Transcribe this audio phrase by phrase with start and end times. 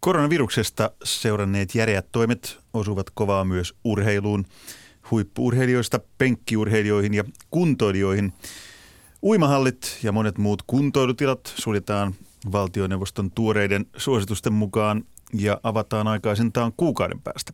[0.00, 4.46] Koronaviruksesta seuranneet järeät toimet osuvat kovaa myös urheiluun,
[5.10, 8.32] huippuurheilijoista penkkiurheilijoihin ja kuntoilijoihin.
[9.22, 12.14] Uimahallit ja monet muut kuntoilutilat suljetaan
[12.52, 15.04] valtioneuvoston tuoreiden suositusten mukaan
[15.34, 17.52] ja avataan aikaisintaan kuukauden päästä.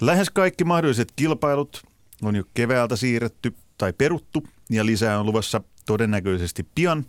[0.00, 1.82] Lähes kaikki mahdolliset kilpailut
[2.22, 7.06] on jo keväältä siirretty tai peruttu ja lisää on luvassa todennäköisesti pian.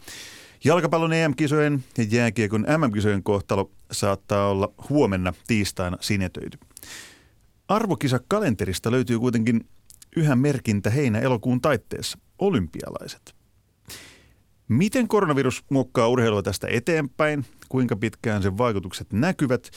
[0.64, 6.58] Jalkapallon EM-kisojen ja jääkiekon MM-kisojen kohtalo saattaa olla huomenna tiistaina sinetöity.
[7.68, 9.70] Arvokisa kalenterista löytyy kuitenkin
[10.16, 13.36] yhä merkintä heinä-elokuun taitteessa, olympialaiset.
[14.68, 19.70] Miten koronavirus muokkaa urheilua tästä eteenpäin, kuinka pitkään sen vaikutukset näkyvät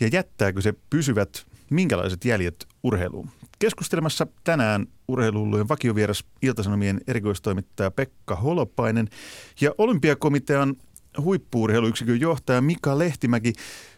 [0.00, 3.30] ja jättääkö se pysyvät minkälaiset jäljet urheiluun?
[3.58, 9.08] Keskustelemassa tänään urheilullujen vakiovieras Iltasanomien erikoistoimittaja Pekka Holopainen
[9.60, 10.74] ja Olympiakomitean
[11.20, 13.52] huippuurheiluyksikön johtaja Mika Lehtimäki.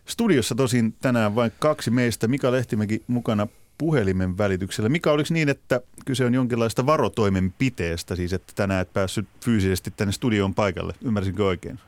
[0.05, 2.29] Studiossa tosin tänään vain kaksi meistä.
[2.29, 3.47] Mika Lehtimäki mukana
[3.79, 4.89] puhelimen välityksellä.
[4.89, 10.13] Mikä oliko niin, että kyse on jonkinlaista varotoimenpiteestä, siis että tänään et päässyt fyysisesti tänne
[10.13, 10.93] studioon paikalle?
[11.05, 11.79] Ymmärsinkö oikein?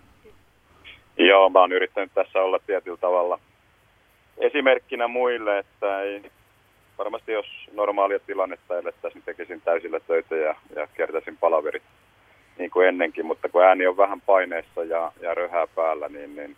[1.19, 3.39] Joo, mä oon yrittänyt tässä olla tietyllä tavalla
[4.39, 6.31] esimerkkinä muille, että ei,
[6.99, 11.83] varmasti jos normaalia tilannetta elettäisiin, niin tekisin täysillä töitä ja, ja kertaisin palaverit
[12.59, 16.57] niin kuin ennenkin, mutta kun ääni on vähän paineessa ja, ja röhää päällä, niin, niin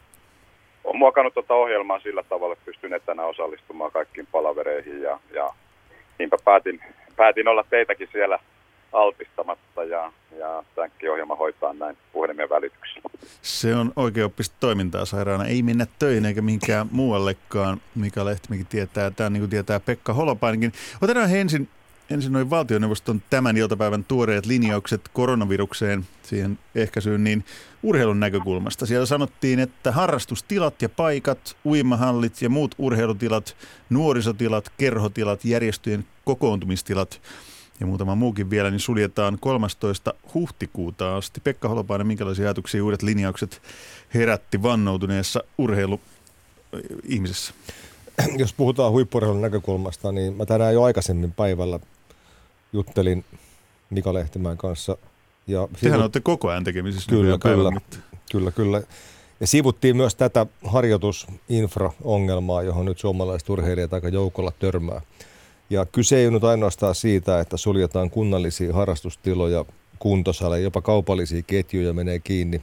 [0.84, 5.02] on muokannut tuota ohjelmaa sillä tavalla, että pystyn etänä osallistumaan kaikkiin palavereihin.
[5.02, 5.50] Ja, ja
[6.18, 6.80] niinpä päätin,
[7.16, 8.38] päätin olla teitäkin siellä
[8.94, 13.10] altistamatta ja, ja tämänkin ohjelma hoitaa näin puhelimen välityksellä.
[13.42, 15.44] Se on oikeoppista toimintaa sairaana.
[15.44, 17.80] Ei mennä töihin eikä mihinkään muuallekaan.
[17.94, 20.72] Mika Lehtimikin tietää, tämä niin kuin tietää Pekka Holopainenkin.
[21.02, 21.68] Otetaan ensin
[22.10, 27.44] ensin noin valtioneuvoston tämän iltapäivän tuoreet linjaukset koronavirukseen, siihen ehkäisyyn, niin
[27.82, 28.86] urheilun näkökulmasta.
[28.86, 33.56] Siellä sanottiin, että harrastustilat ja paikat, uimahallit ja muut urheilutilat,
[33.90, 37.20] nuorisotilat, kerhotilat, järjestöjen kokoontumistilat
[37.80, 40.14] ja muutama muukin vielä, niin suljetaan 13.
[40.34, 41.40] huhtikuuta asti.
[41.40, 43.62] Pekka Holopainen, minkälaisia ajatuksia uudet linjaukset
[44.14, 46.00] herätti vannoutuneessa urheilu
[47.04, 47.54] ihmisessä?
[48.38, 51.80] Jos puhutaan huippurheilun näkökulmasta, niin mä tänään jo aikaisemmin päivällä
[52.72, 53.24] juttelin
[53.90, 54.96] Mika Lehtimäen kanssa.
[55.46, 56.00] Ja Tehän sivut...
[56.00, 57.80] olette koko ajan tekemisissä kyllä, kyllä,
[58.32, 58.82] kyllä, kyllä.
[59.40, 65.00] Ja sivuttiin myös tätä harjoitusinfra-ongelmaa, johon nyt suomalaiset urheilijat aika joukolla törmää.
[65.70, 69.64] Ja kyse ei ole nyt ainoastaan siitä, että suljetaan kunnallisia harrastustiloja,
[69.98, 72.62] kuntosaleja, jopa kaupallisia ketjuja menee kiinni.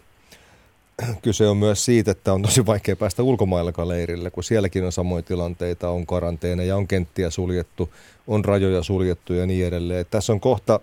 [1.22, 5.22] Kyse on myös siitä, että on tosi vaikea päästä ulkomaillakaan leirille, kun sielläkin on samoja
[5.22, 7.94] tilanteita, on karanteeneja, on kenttiä suljettu,
[8.28, 10.06] on rajoja suljettu ja niin edelleen.
[10.10, 10.80] Tässä on kohta,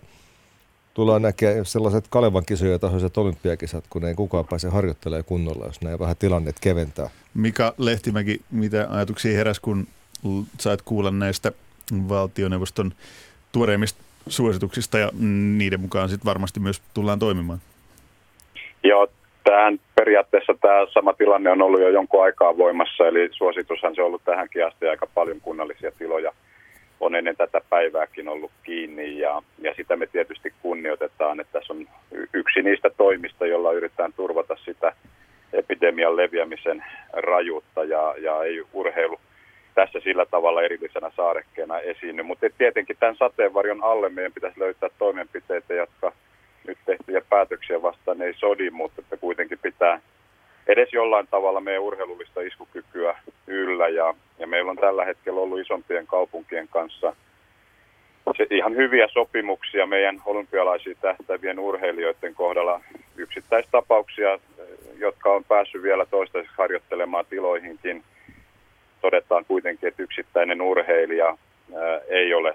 [0.94, 5.98] tullaan näkemään sellaiset Kalevan kisoja tasoiset olympiakisat, kun ei kukaan pääse harjoittelemaan kunnolla, jos näin
[5.98, 7.10] vähän tilannet keventää.
[7.34, 9.86] Mika Lehtimäki, mitä ajatuksia heräsi, kun
[10.58, 11.52] sait kuulla näistä
[12.08, 12.92] valtioneuvoston
[13.52, 15.10] tuoreimmista suosituksista ja
[15.58, 17.58] niiden mukaan sitten varmasti myös tullaan toimimaan?
[18.84, 19.08] Joo,
[19.44, 24.06] tähän periaatteessa tämä sama tilanne on ollut jo jonkun aikaa voimassa, eli suositushan se on
[24.06, 26.32] ollut tähänkin asti aika paljon kunnallisia tiloja
[27.00, 31.86] on ennen tätä päivääkin ollut kiinni ja, ja sitä me tietysti kunnioitetaan, että tässä on
[32.32, 34.92] yksi niistä toimista, jolla yritetään turvata sitä
[35.52, 39.20] epidemian leviämisen rajuutta ja, ja ei urheilu
[39.74, 42.22] tässä sillä tavalla erillisenä saarekkeena esiinny.
[42.22, 46.12] Mutta tietenkin tämän sateenvarjon alle meidän pitäisi löytää toimenpiteitä, jotka
[46.66, 50.00] nyt tehtyjä päätöksiä vastaan ei sodi, mutta että kuitenkin pitää
[50.66, 53.88] edes jollain tavalla meidän urheilullista iskukykyä yllä.
[53.88, 57.16] Ja, ja meillä on tällä hetkellä ollut isompien kaupunkien kanssa
[58.36, 62.80] se ihan hyviä sopimuksia meidän olympialaisiin tähtävien urheilijoiden kohdalla.
[63.16, 64.38] Yksittäistapauksia,
[64.98, 68.04] jotka on päässyt vielä toistaiseksi harjoittelemaan tiloihinkin.
[69.00, 71.38] Todetaan kuitenkin, että yksittäinen urheilija
[72.08, 72.54] ei ole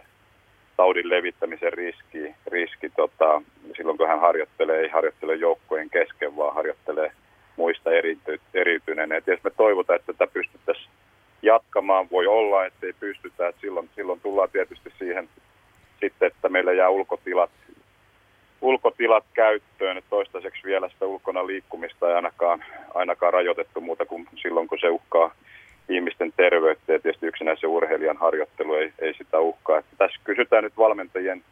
[0.78, 3.42] taudin levittämisen riski, riski tota,
[3.78, 7.12] silloin kun hän harjoittelee, ei harjoittele joukkojen kesken, vaan harjoittelee
[7.56, 9.18] muista erity, eriytyneenä.
[9.18, 10.90] Et jos me toivotaan, että tätä pystyttäisiin
[11.42, 15.30] jatkamaan, voi olla, että ei pystytä, että silloin, silloin tullaan tietysti siihen
[16.00, 17.50] sitten, että meillä jää ulkotilat,
[18.62, 19.98] ulkotilat käyttöön.
[19.98, 24.90] Et toistaiseksi vielä sitä ulkona liikkumista ei ainakaan, ainakaan rajoitettu muuta kuin silloin, kun se
[24.90, 25.36] uhkaa
[26.14, 29.78] ihmisten terveyttä ja tietysti yksinäisen urheilijan harjoittelu ei, ei sitä uhkaa.
[29.78, 31.44] Että tässä kysytään nyt valmentajien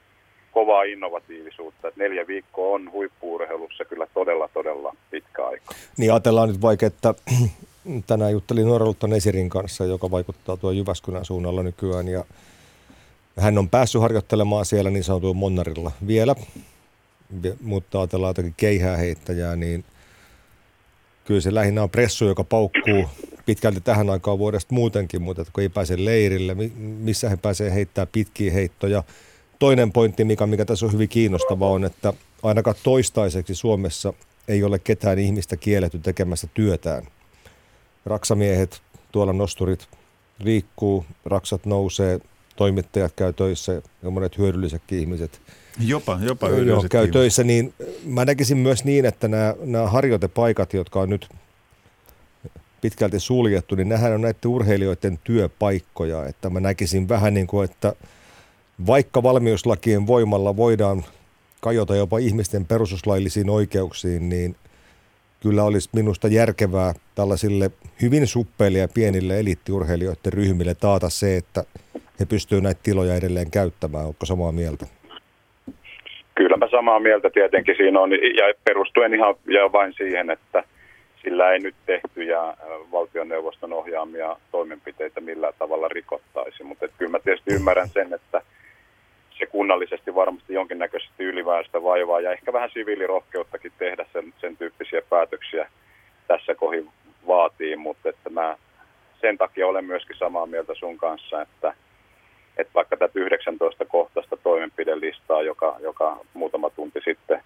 [0.51, 1.87] kovaa innovatiivisuutta.
[1.87, 5.65] Että neljä viikkoa on huippuurheilussa kyllä todella, todella pitkä aika.
[5.97, 7.13] Niin ajatellaan nyt vaikka, että
[8.07, 12.07] tänään juttelin Nuorelutton Esirin kanssa, joka vaikuttaa tuo Jyväskylän suunnalla nykyään.
[12.07, 12.23] Ja
[13.39, 16.35] hän on päässyt harjoittelemaan siellä niin sanotulla Monnarilla vielä,
[17.61, 19.85] mutta ajatellaan jotakin keihää heittäjää, niin
[21.25, 23.09] kyllä se lähinnä on pressu, joka paukkuu
[23.45, 28.53] pitkälti tähän aikaan vuodesta muutenkin, mutta kun ei pääse leirille, missä he pääsee heittämään pitkiä
[28.53, 29.03] heittoja.
[29.59, 34.13] Toinen pointti, mikä, mikä tässä on hyvin kiinnostava, on, että ainakaan toistaiseksi Suomessa
[34.47, 37.07] ei ole ketään ihmistä kielletty tekemässä työtään.
[38.05, 39.87] Raksamiehet, tuolla nosturit
[40.39, 42.19] liikkuu, raksat nousee,
[42.55, 45.41] toimittajat käy töissä ja monet hyödyllisetkin ihmiset
[45.79, 47.13] jopa, jopa joo, käy ihmiset.
[47.13, 47.73] töissä, niin
[48.05, 51.29] mä näkisin myös niin, että nämä, nämä harjoitepaikat, jotka on nyt
[52.81, 56.25] pitkälti suljettu, niin nämähän on näiden urheilijoiden työpaikkoja.
[56.25, 57.93] Että mä näkisin vähän niin kuin, että
[58.87, 61.03] vaikka valmiuslakien voimalla voidaan
[61.61, 64.55] kajota jopa ihmisten perustuslaillisiin oikeuksiin, niin
[65.39, 71.63] kyllä olisi minusta järkevää tällaisille hyvin suppeille ja pienille eliittiurheilijoiden ryhmille taata se, että
[72.19, 74.05] he pystyvät näitä tiloja edelleen käyttämään.
[74.05, 74.85] Onko samaa mieltä?
[76.35, 80.63] Kyllä mä samaa mieltä tietenkin siinä on, ja perustuen ihan ja vain siihen, että
[81.23, 82.39] sillä ei nyt tehtyjä
[82.91, 86.63] valtioneuvoston ohjaamia toimenpiteitä millään tavalla rikottaisi.
[86.63, 88.41] Mutta kyllä mä tietysti ymmärrän sen, että
[89.39, 95.69] se kunnallisesti varmasti jonkinnäköisesti yliväistä vaivaa ja ehkä vähän siviilirohkeuttakin tehdä sen, sen tyyppisiä päätöksiä
[96.27, 96.89] tässä kohin
[97.27, 98.57] vaatii, mutta että mä
[99.21, 101.73] sen takia olen myöskin samaa mieltä sun kanssa, että,
[102.57, 107.43] että vaikka tätä 19 kohtaista toimenpidelistaa, joka, joka muutama tunti sitten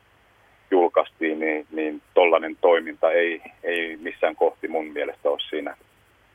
[0.76, 5.78] julkaistiin, niin, niin tollainen toiminta ei, ei missään kohti mun mielestä ole siinä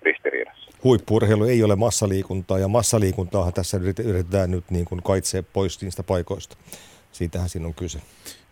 [0.02, 0.70] ristiriidassa.
[0.84, 6.56] Huippurheilu ei ole massaliikuntaa ja massaliikuntaahan tässä yritetään nyt niin kuin kaitsee pois niistä paikoista.
[7.12, 7.98] Siitähän siinä on kyse.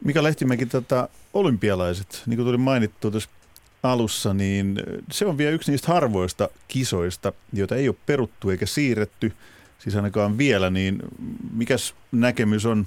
[0.05, 3.31] Mika Lehtimäki, tota, olympialaiset, niin kuin tuli mainittu tuossa
[3.83, 4.75] alussa, niin
[5.11, 9.33] se on vielä yksi niistä harvoista kisoista, joita ei ole peruttu eikä siirretty,
[9.79, 10.99] siis ainakaan vielä, niin
[11.55, 12.87] mikäs näkemys on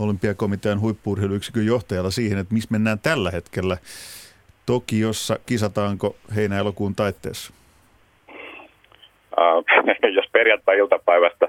[0.00, 3.76] olympiakomitean huippuurheiluyksikön johtajalla siihen, että missä mennään tällä hetkellä
[4.66, 7.52] Tokiossa, kisataanko heinä-elokuun taitteessa?
[8.28, 9.64] Uh,
[10.16, 11.48] jos perjantai-iltapäivästä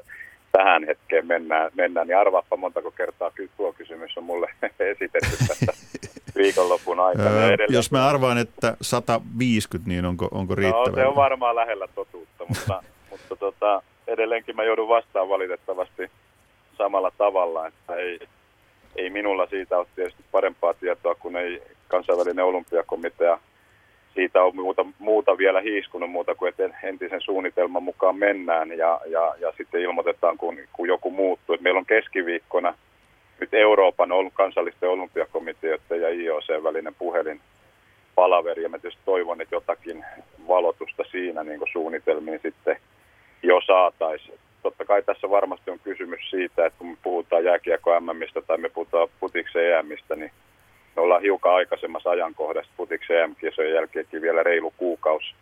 [0.51, 4.50] tähän hetkeen mennään, mennään niin arvaappa montako kertaa tuo kysymys on mulle
[4.80, 5.74] esitetty tässä
[6.38, 7.45] viikonlopun aikana.
[7.48, 7.74] Edelleen...
[7.74, 10.89] Jos mä arvaan, että 150, niin onko, onko riittävä?
[10.89, 16.12] No, se on varmaan lähellä totuutta, mutta, mutta tota, edelleenkin mä joudun vastaan valitettavasti
[16.77, 18.19] samalla tavalla, että ei,
[18.96, 23.40] ei minulla siitä ole tietysti parempaa tietoa, kun ei kansainvälinen olympiakomitea
[24.14, 29.36] siitä on muuta, muuta vielä hiiskunut muuta kuin, että entisen suunnitelman mukaan mennään ja, ja,
[29.40, 31.56] ja sitten ilmoitetaan, kun, kun joku muuttuu.
[31.56, 32.74] Et meillä on keskiviikkona
[33.40, 37.42] nyt Euroopan ollut kansallisten olympiakomiteoiden ja IOC välinen puhelin
[38.16, 40.06] palaveri, ja mä tietysti toivon, että jotakin
[40.48, 42.78] valotusta siinä niin suunnitelmiin sitten
[43.44, 48.42] jo saataisiin totta kai tässä varmasti on kysymys siitä, että kun me puhutaan jääkiekko MMistä
[48.42, 50.31] tai me puhutaan putiksen EMistä, niin
[50.96, 55.34] me ollaan hiukan aikaisemmassa ajankohdassa putiksen EM-kisojen jälkeenkin vielä reilu kuukausi.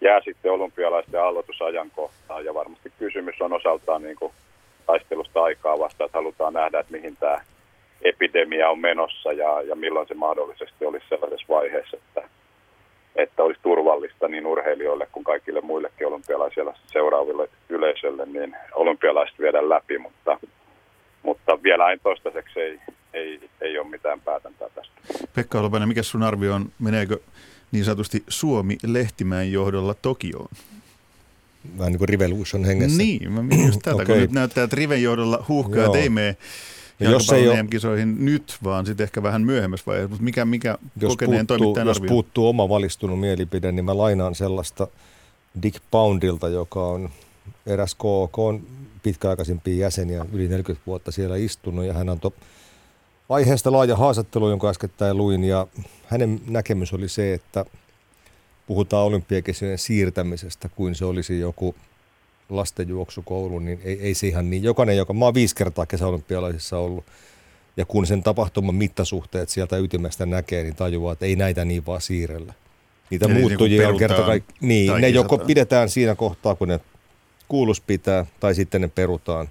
[0.00, 4.32] Jää sitten olympialaisten aloitusajankohtaan ja varmasti kysymys on osaltaan niin kuin
[4.86, 7.40] taistelusta aikaa vasta, että halutaan nähdä, että mihin tämä
[8.02, 12.28] epidemia on menossa ja, ja milloin se mahdollisesti olisi sellaisessa vaiheessa, että
[13.16, 19.98] että olisi turvallista niin urheilijoille kuin kaikille muillekin olympialaisilla seuraaville yleisölle, niin olympialaiset viedä läpi,
[19.98, 20.38] mutta,
[21.22, 22.80] mutta vielä en toistaiseksi ei,
[23.12, 24.92] ei, ei ole mitään päätäntää tästä.
[25.34, 27.18] Pekka Holopainen, mikä sun arvio on, meneekö
[27.72, 30.48] niin sanotusti Suomi Lehtimäen johdolla Tokioon?
[31.78, 32.98] Vähän niin kuin Revolution hengessä.
[32.98, 34.06] Niin, mä just tätä, okay.
[34.06, 36.36] kun nyt näyttää, että Riven johdolla huuhkaa, ei mene
[37.00, 37.64] ja jos ei ole...
[37.70, 40.08] kisoihin nyt, vaan sitten ehkä vähän myöhemmässä vaiheessa.
[40.10, 42.08] Mutta mikä, mikä jos kokeneen puuttuu, Jos arvio?
[42.08, 44.88] puuttuu oma valistunut mielipide, niin mä lainaan sellaista
[45.62, 47.10] Dick Poundilta, joka on
[47.66, 48.64] eräs KK
[49.02, 52.32] pitkäaikaisimpia jäseniä, yli 40 vuotta siellä istunut, ja hän antoi
[53.28, 55.66] aiheesta laaja haastattelu, jonka äskettäin luin, ja
[56.06, 57.64] hänen näkemys oli se, että
[58.66, 61.74] puhutaan olympiakisojen siirtämisestä, kuin se olisi joku
[62.56, 64.62] lastenjuoksukoulu, niin ei, ei se ihan niin.
[64.62, 67.04] Jokainen, joka, mä oon viisi kertaa kesäolympialaisissa ollut,
[67.76, 72.00] ja kun sen tapahtuman mittasuhteet sieltä ytimestä näkee, niin tajuaa, että ei näitä niin vaan
[72.00, 72.54] siirrellä.
[73.10, 74.54] Niitä Eli muuttujia niin on kerta kaikki.
[74.60, 76.80] Niin, ne joko pidetään siinä kohtaa, kun ne
[77.48, 79.48] kuulus pitää, tai sitten ne perutaan.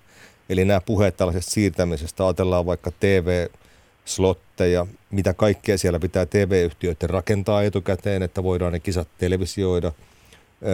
[0.49, 8.23] Eli nämä puheet tällaisesta siirtämisestä, ajatellaan vaikka TV-slotteja, mitä kaikkea siellä pitää TV-yhtiöiden rakentaa etukäteen,
[8.23, 9.91] että voidaan ne kisat televisioida–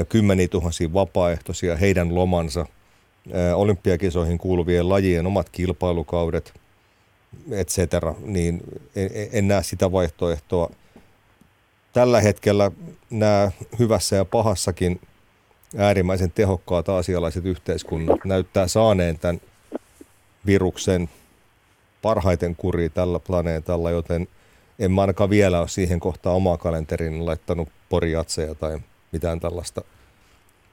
[0.10, 2.66] kymmeniä tuhansia vapaaehtoisia, heidän lomansa,
[3.56, 6.54] olympiakisoihin kuuluvien lajien omat kilpailukaudet,
[7.52, 8.62] et cetera, niin
[8.96, 10.70] en, en näe sitä vaihtoehtoa.
[11.94, 12.72] Tällä hetkellä
[13.10, 15.02] nämä hyvässä ja pahassakin
[15.78, 19.42] äärimmäisen tehokkaat asialaiset yhteiskunnat näyttää saaneen tämän
[20.46, 21.10] viruksen
[22.02, 24.28] parhaiten kuri tällä planeetalla, joten
[24.80, 28.80] en mä ainakaan vielä ole siihen kohtaan omaa kalenterin laittanut poriatseja tai
[29.12, 29.82] mitään tällaista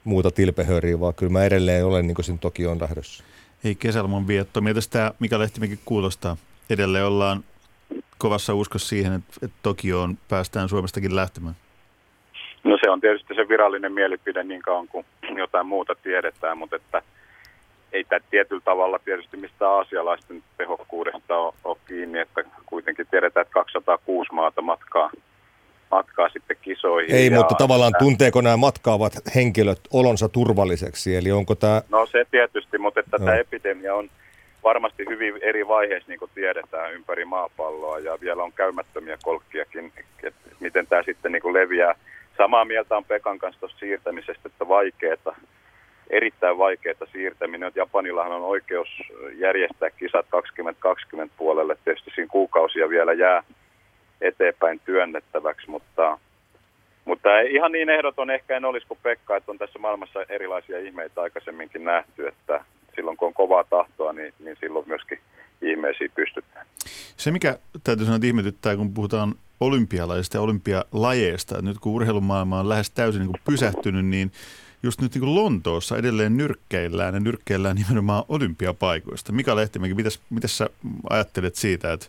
[0.05, 3.25] muuta tilpehöriä, vaan kyllä mä edelleen olen niin kuin siinä Tokioon lähdössä.
[3.65, 4.61] Ei kesäloman vietto.
[4.61, 6.37] Miltä tämä Mika Lehtimäki kuulostaa?
[6.71, 7.45] Edelleen ollaan
[8.19, 11.57] kovassa uskossa siihen, että, että Tokioon päästään Suomestakin lähtemään.
[12.65, 17.03] No se on tietysti se virallinen mielipide niin kauan kuin jotain muuta tiedetään, mutta että
[17.93, 23.55] ei tämä tietyllä tavalla tietysti mistä aasialaisten tehokkuudesta ole, ole kiinni, että kuitenkin tiedetään, että
[23.55, 25.11] 206 maata matkaa,
[25.91, 27.17] matkaa sitten kisoihin.
[27.17, 27.99] Ei, ja mutta tavallaan tämä...
[27.99, 31.83] tunteeko nämä matkaavat henkilöt olonsa turvalliseksi, eli onko tämä...
[31.89, 33.25] No se tietysti, mutta että no.
[33.25, 34.11] tämä epidemia on
[34.65, 40.51] varmasti hyvin eri vaiheissa, niin kuin tiedetään, ympäri maapalloa ja vielä on käymättömiä kolkkiakin, että
[40.61, 41.95] miten tämä sitten niin kuin leviää
[42.37, 45.37] Samaa mieltä on Pekan kanssa tuosta siirtämisestä, että vaikeaa,
[46.11, 47.73] erittäin vaikeaa siirtäminen.
[47.75, 48.89] Japanillahan on oikeus
[49.35, 51.77] järjestää kisat 2020 puolelle.
[51.85, 53.43] Tietysti siinä kuukausia vielä jää
[54.21, 56.19] eteenpäin työnnettäväksi, mutta,
[57.05, 61.21] mutta ihan niin ehdoton ehkä en olisi kuin Pekka, että on tässä maailmassa erilaisia ihmeitä
[61.23, 65.19] aikaisemminkin nähty, että silloin kun on kovaa tahtoa, niin, niin silloin myöskin
[65.63, 66.67] ihmeisiin pystytään.
[67.17, 71.63] Se, mikä täytyy sanoa, että ihmetyttää, kun puhutaan olympialaisista ja olympialajeista.
[71.63, 74.33] Nyt kun urheilumaailma on lähes täysin niin kuin pysähtynyt, niin
[74.83, 79.33] just nyt niin kuin Lontoossa edelleen nyrkkeillään ja nyrkkeillään nimenomaan olympiapaikoista.
[79.33, 79.95] Mika Lehtimäki,
[80.31, 80.71] mitäs sä
[81.11, 82.07] ajattelet siitä, että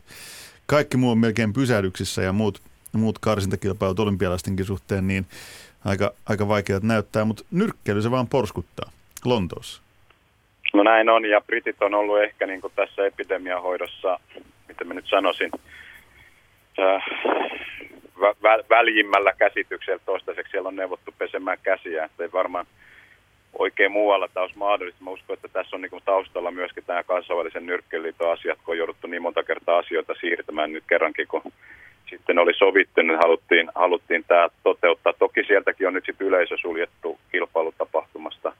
[0.67, 2.61] kaikki muu on melkein pysähdyksissä ja muut,
[2.93, 5.25] muut karsintakilpailut olympialaistenkin suhteen, niin
[5.85, 8.91] aika, aika vaikeat näyttää, mutta nyrkkeily se vaan porskuttaa
[9.25, 9.81] Lontoossa.
[10.73, 14.19] No näin on, ja Britit on ollut ehkä niin kuin tässä epidemiahoidossa,
[14.67, 15.51] mitä mä nyt sanoisin,
[16.79, 17.03] äh,
[18.19, 22.65] vä- väljimmällä käsityksellä toistaiseksi siellä on neuvottu pesemään käsiä, että ei varmaan
[23.53, 25.03] oikein muualla olisi mahdollista.
[25.03, 29.07] Mä uskon, että tässä on niin taustalla myöskin tämä kansainvälisen nyrkkeliiton asiat, kun on jouduttu
[29.07, 31.41] niin monta kertaa asioita siirtämään nyt kerrankin, kun
[32.09, 35.13] sitten oli sovittu, niin haluttiin, haluttiin tämä toteuttaa.
[35.13, 38.53] Toki sieltäkin on nyt sitten yleisö suljettu kilpailutapahtumasta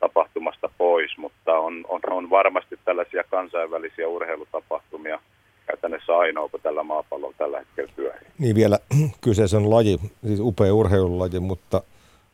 [0.00, 5.18] tapahtumasta pois, mutta on, on, on varmasti tällaisia kansainvälisiä urheilutapahtumia–
[5.66, 8.28] käytännössä ainoa, kun tällä maapallolla tällä hetkellä pyörii.
[8.38, 8.78] Niin vielä
[9.24, 11.82] kyseessä on laji, siis upea urheilulaji, mutta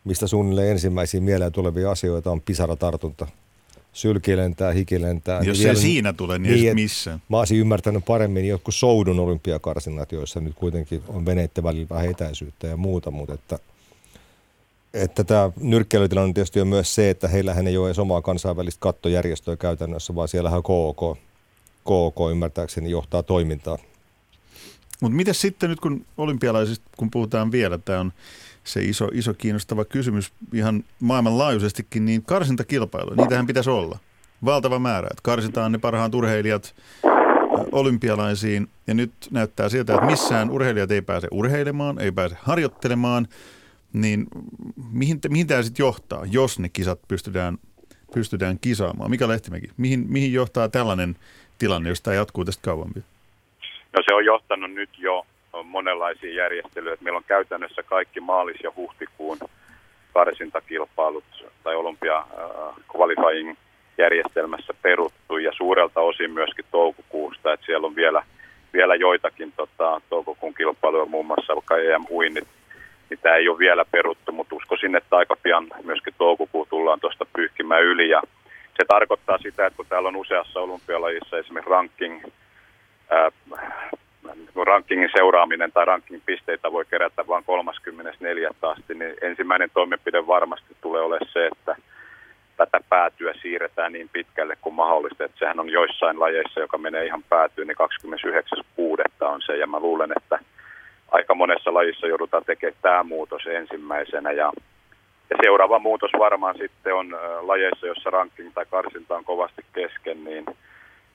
[0.09, 3.27] mistä suunnilleen ensimmäisiä mieleen tulevia asioita on pisaratartunta.
[3.93, 5.37] Sylki lentää, hiki lentää.
[5.37, 7.19] Jos niin se vielä, siinä tulee, niin, niin missä?
[7.29, 12.67] Mä olisin ymmärtänyt paremmin jotkut Soudun olympiakarsinat, joissa nyt kuitenkin on veneiden välillä vähän etäisyyttä
[12.67, 13.59] ja muuta, mutta että,
[14.95, 19.57] että tämä nyrkkeilytilanne tietysti on myös se, että heillähän ei ole edes omaa kansainvälistä kattojärjestöä
[19.57, 21.19] käytännössä, vaan siellähän on KOK,
[21.85, 23.79] KK ymmärtääkseni johtaa toimintaa.
[25.03, 28.13] Mutta miten sitten nyt kun olympialaisista, kun puhutaan vielä, tämä on
[28.65, 33.99] se iso, iso kiinnostava kysymys ihan maailmanlaajuisestikin, niin karsintakilpailu, niitähän pitäisi olla.
[34.45, 36.75] Valtava määrä, että karsitaan ne parhaat urheilijat
[37.73, 43.29] olympialaisiin ja nyt näyttää siltä, että missään urheilijat ei pääse urheilemaan, ei pääse harjoittelemaan,
[43.93, 44.27] niin
[44.93, 47.59] mihin, mihin tämä sitten johtaa, jos ne kisat pystytään,
[48.15, 49.11] pystytään kisaamaan?
[49.11, 51.17] Mikä Lehtimäki, mihin, mihin johtaa tällainen
[51.59, 53.05] tilanne, jos tämä jatkuu tästä kauemmin?
[53.99, 55.27] No se on johtanut nyt jo
[55.65, 56.99] monenlaisiin järjestelyihin.
[57.01, 59.39] Meillä on käytännössä kaikki maalis- ja huhtikuun
[60.15, 61.25] karsintakilpailut
[61.65, 62.25] tai olympia äh,
[62.97, 63.57] qualifying
[63.99, 68.23] järjestelmässä peruttu ja suurelta osin myöskin toukokuusta, että siellä on vielä,
[68.73, 72.49] vielä joitakin tota, toukokuun kilpailuja, muun muassa vaikka EM-uinnit,
[73.11, 77.27] niin tämä ei ole vielä peruttu, mutta uskoisin, että aika pian myöskin toukokuu tullaan tuosta
[77.37, 78.23] pyyhkimään yli ja
[78.77, 82.23] se tarkoittaa sitä, että kun täällä on useassa olympialajissa esimerkiksi ranking,
[83.11, 83.31] ää,
[84.67, 88.51] rankingin seuraaminen tai ranking-pisteitä voi kerätä vain 34.
[88.63, 91.77] asti, niin ensimmäinen toimenpide varmasti tulee olemaan se, että
[92.57, 95.25] tätä päätyä siirretään niin pitkälle kuin mahdollista.
[95.25, 97.77] Että sehän on joissain lajeissa, joka menee ihan päätyyn, niin
[99.21, 99.27] 29.6.
[99.27, 99.57] on se.
[99.57, 100.39] Ja mä luulen, että
[101.13, 104.33] aika monessa lajissa joudutaan tekemään tämä muutos ensimmäisenä.
[104.33, 104.53] Ja
[105.31, 110.45] ja seuraava muutos varmaan sitten on lajeissa, jossa ranking tai karsinta on kovasti kesken, niin,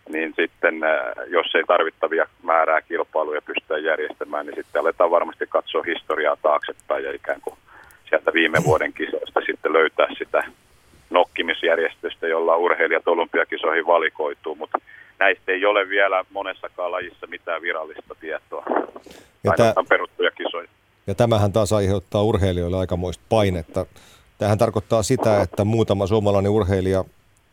[0.09, 0.75] niin sitten
[1.27, 7.13] jos ei tarvittavia määrää kilpailuja pystytä järjestämään, niin sitten aletaan varmasti katsoa historiaa taaksepäin ja
[7.13, 7.55] ikään kuin
[8.09, 10.43] sieltä viime vuoden kisoista sitten löytää sitä
[11.09, 14.77] nokkimisjärjestystä, jolla urheilijat olympiakisoihin valikoituu, mutta
[15.19, 18.63] näistä ei ole vielä monessakaan lajissa mitään virallista tietoa.
[19.43, 20.67] Ja Ainoastaan peruttuja kisoja.
[21.07, 23.85] Ja tämähän taas aiheuttaa urheilijoille aikamoista painetta.
[24.37, 27.03] Tähän tarkoittaa sitä, että muutama suomalainen urheilija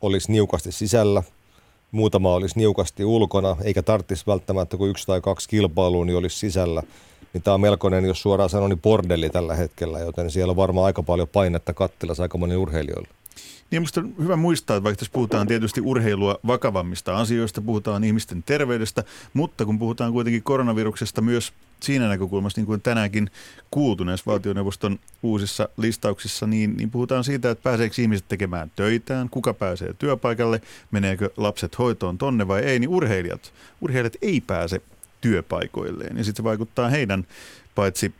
[0.00, 1.22] olisi niukasti sisällä,
[1.92, 6.82] muutama olisi niukasti ulkona, eikä tarvitsisi välttämättä kuin yksi tai kaksi kilpailua, niin olisi sisällä.
[7.32, 10.86] Niin tämä on melkoinen, jos suoraan sanon, niin bordelli tällä hetkellä, joten siellä on varmaan
[10.86, 13.08] aika paljon painetta kattilassa aika monen urheilijoille.
[13.70, 18.42] Niin minusta on hyvä muistaa, että vaikka tässä puhutaan tietysti urheilua vakavammista asioista, puhutaan ihmisten
[18.42, 23.30] terveydestä, mutta kun puhutaan kuitenkin koronaviruksesta myös siinä näkökulmasta, niin kuin tänäänkin
[23.70, 29.54] kuultu näissä valtioneuvoston uusissa listauksissa, niin, niin puhutaan siitä, että pääseekö ihmiset tekemään töitään, kuka
[29.54, 30.60] pääsee työpaikalle,
[30.90, 34.80] meneekö lapset hoitoon tonne vai ei, niin urheilijat, urheilijat ei pääse
[35.20, 36.16] työpaikoilleen.
[36.16, 37.26] Ja sitten se vaikuttaa heidän
[37.74, 38.14] paitsi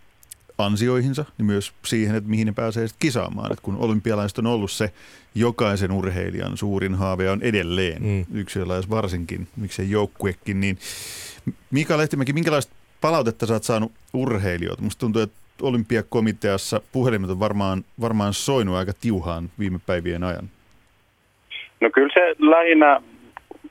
[0.64, 3.52] ansioihinsa, niin myös siihen, että mihin ne pääsee sitten kisaamaan.
[3.52, 4.92] Et kun olympialaiset on ollut se
[5.34, 8.24] jokaisen urheilijan suurin haave on edelleen, mm.
[8.34, 10.78] yksilölais varsinkin, miksei joukkuekin, niin
[11.70, 14.82] Mika Lehtimäki, minkälaista palautetta sä oot saanut urheilijoilta?
[14.82, 20.50] Musta tuntuu, että olympiakomiteassa puhelimet on varmaan, varmaan soinut aika tiuhaan viime päivien ajan.
[21.80, 23.02] No kyllä se lähinnä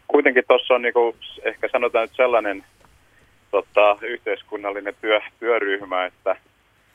[0.07, 2.63] kuitenkin tuossa on niinku, ehkä sanotaan nyt sellainen
[3.51, 6.35] tota, yhteiskunnallinen työ, työryhmä, että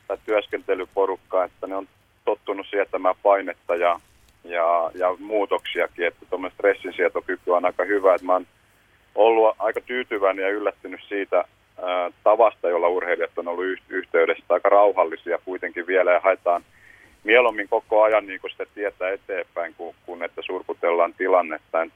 [0.09, 1.89] tai työskentelyporukka, että ne on
[2.25, 4.01] tottunut sietämään painetta ja,
[4.45, 8.15] ja, ja muutoksiakin, että tuommoinen stressinsietokyky on aika hyvä.
[8.15, 8.47] Että mä oon
[9.15, 15.39] ollut aika tyytyväinen ja yllättynyt siitä ää, tavasta, jolla urheilijat on ollut yhteydessä, aika rauhallisia
[15.45, 16.65] kuitenkin vielä ja haetaan
[17.25, 21.83] mieluummin koko ajan niin sitä tietää eteenpäin, kun, kun että surkutellaan tilannetta.
[21.83, 21.93] Et,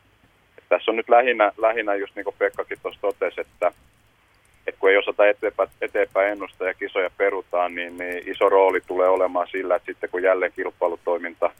[0.68, 3.72] tässä on nyt lähinnä, lähinnä just niin kuin Pekkakin tuossa totesi, että
[4.66, 9.08] että kun ei osata eteenpäin, eteenpäin ennustaa ja kisoja perutaan, niin, niin iso rooli tulee
[9.08, 11.50] olemaan sillä, että sitten kun jälleen kilpailutoiminta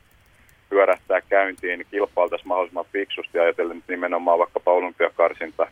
[0.71, 5.67] pyörähtää käyntiin, niin kilpailtaisiin mahdollisimman fiksusti ajatellen nimenomaan vaikkapa olympiakarsinta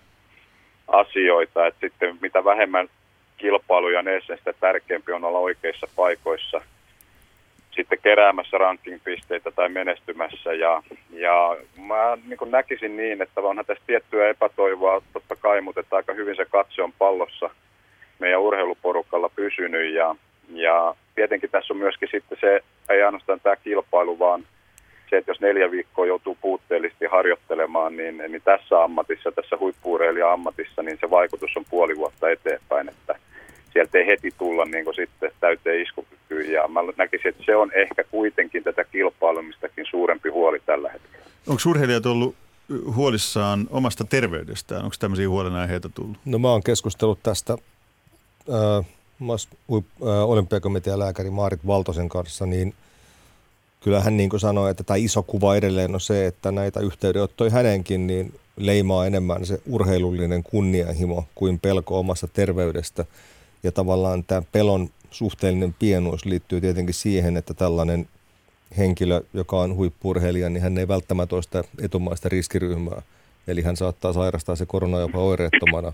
[0.89, 2.89] asioita, että sitten mitä vähemmän
[3.37, 6.61] kilpailuja ne sitä tärkeämpi on olla oikeissa paikoissa–
[7.77, 10.53] sitten keräämässä rankingpisteitä tai menestymässä.
[10.53, 15.97] Ja, ja mä niin näkisin niin, että onhan tässä tiettyä epätoivoa totta kai, mutta että
[15.97, 17.51] aika hyvin se katse on pallossa
[18.19, 19.95] meidän urheiluporukalla pysynyt.
[19.95, 20.17] Ja,
[20.49, 24.45] ja tietenkin tässä on myöskin sitten se, ei ainoastaan tämä kilpailu, vaan
[25.11, 30.83] se, että jos neljä viikkoa joutuu puutteellisesti harjoittelemaan, niin, niin tässä ammatissa, tässä huippuurheilija ammatissa,
[30.83, 33.19] niin se vaikutus on puoli vuotta eteenpäin, että
[33.73, 35.81] sieltä ei heti tulla niin sitten täyteen
[36.53, 41.25] Ja mä näkisin, että se on ehkä kuitenkin tätä kilpailumistakin suurempi huoli tällä hetkellä.
[41.47, 42.35] Onko urheilijat ollut
[42.95, 44.85] huolissaan omasta terveydestään?
[44.85, 46.17] Onko tämmöisiä huolenaiheita tullut?
[46.25, 52.75] No mä oon keskustellut tästä äh, äh, olympiakomitean lääkäri Maarit Valtosen kanssa, niin
[53.81, 57.51] kyllä hän niin kuin sanoi, että tämä iso kuva edelleen on se, että näitä yhteydenottoja
[57.51, 63.05] hänenkin niin leimaa enemmän se urheilullinen kunnianhimo kuin pelko omasta terveydestä.
[63.63, 68.09] Ja tavallaan tämä pelon suhteellinen pienuus liittyy tietenkin siihen, että tällainen
[68.79, 73.03] henkilö, joka on huippurheilija, niin hän ei välttämättä ole sitä etumaista riskiryhmää.
[73.47, 75.93] Eli hän saattaa sairastaa se korona jopa oireettomana.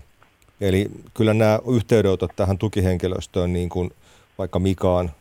[0.61, 3.91] Eli kyllä nämä yhteydenotot tähän tukihenkilöstöön, niin kuin
[4.37, 5.11] vaikka Mikaan,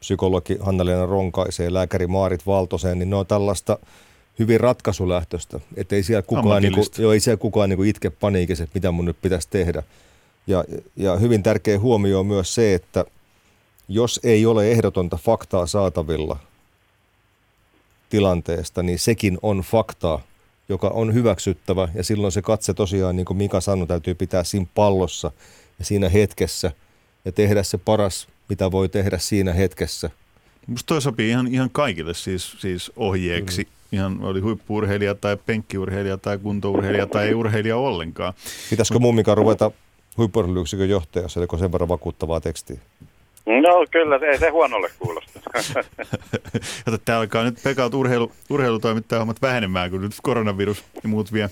[0.00, 3.78] psykologi Hanna-Leena Ronkaiseen, lääkäri Maarit Valtoseen, niin ne on tällaista
[4.38, 5.60] hyvin ratkaisulähtöistä.
[5.76, 8.76] Että ei siellä kukaan, niin kuin, jo, ei siellä kukaan niin kuin itke paniikissa, että
[8.76, 9.82] mitä mun nyt pitäisi tehdä.
[10.46, 10.64] Ja,
[10.96, 13.04] ja hyvin tärkeä huomio on myös se, että
[13.88, 16.36] jos ei ole ehdotonta faktaa saatavilla
[18.10, 20.22] tilanteesta, niin sekin on faktaa,
[20.68, 21.88] joka on hyväksyttävä.
[21.94, 25.30] Ja silloin se katse tosiaan, niin kuin Mika sanoi, täytyy pitää siinä pallossa
[25.78, 26.72] ja siinä hetkessä
[27.24, 30.10] ja tehdä se paras, mitä voi tehdä siinä hetkessä.
[30.66, 33.62] Musta toi sopii ihan, ihan kaikille siis, siis ohjeeksi.
[33.62, 33.68] Mm.
[33.92, 38.32] Ihan oli huippuurheilija tai penkkiurheilija tai kuntourheilija tai ei urheilija ollenkaan.
[38.70, 39.70] Pitäisikö mummikaan ruveta
[40.16, 42.80] huippuurheiluyksikön johtajassa, oliko sen verran vakuuttavaa tekstiä?
[43.46, 45.40] No kyllä, ei se huonolle kuulosta.
[47.04, 51.50] Tämä alkaa nyt Pekalta urheilu, urheilutoimittaja-hommat vähenemään, kun nyt koronavirus ja muut vie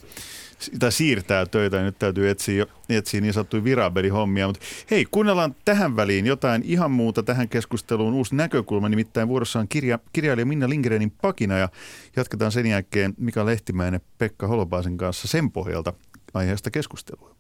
[0.61, 4.47] sitä siirtää töitä ja nyt täytyy etsiä, etsiä niin sanottuja virabelihommia.
[4.47, 8.15] Mutta hei, kuunnellaan tähän väliin jotain ihan muuta tähän keskusteluun.
[8.15, 11.69] Uusi näkökulma, nimittäin vuorossa on kirja, kirjailija Minna Lindgrenin pakina ja
[12.17, 15.93] jatketaan sen jälkeen Mika Lehtimäen ja Pekka Holopaisen kanssa sen pohjalta
[16.35, 17.35] aiheesta keskustelua.